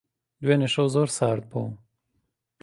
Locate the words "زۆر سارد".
0.95-1.43